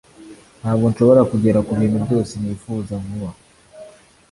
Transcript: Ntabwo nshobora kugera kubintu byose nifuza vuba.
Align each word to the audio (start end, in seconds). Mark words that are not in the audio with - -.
Ntabwo 0.59 0.85
nshobora 0.91 1.21
kugera 1.31 1.59
kubintu 1.67 1.97
byose 2.05 2.33
nifuza 2.41 2.93
vuba. 3.05 3.29